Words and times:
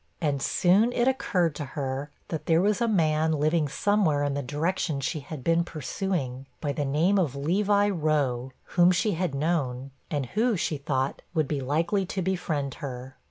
And 0.19 0.41
soon 0.41 0.91
it 0.93 1.07
occurred 1.07 1.53
to 1.57 1.63
her, 1.77 2.09
that 2.29 2.47
there 2.47 2.59
was 2.59 2.81
a 2.81 2.87
man 2.87 3.33
living 3.33 3.67
somewhere 3.67 4.23
in 4.23 4.33
the 4.33 4.41
direction 4.41 4.99
she 4.99 5.19
had 5.19 5.43
been 5.43 5.63
pursuing, 5.63 6.47
by 6.59 6.71
the 6.71 6.83
name 6.85 7.19
of 7.19 7.35
Levi 7.35 7.87
Rowe, 7.87 8.51
whom 8.73 8.89
she 8.89 9.11
had 9.11 9.35
known, 9.35 9.91
and 10.09 10.25
who, 10.33 10.57
she 10.57 10.77
thought, 10.79 11.21
would 11.35 11.47
be 11.47 11.61
likely 11.61 12.03
to 12.07 12.23
befriend 12.23 12.73
her. 12.81 13.15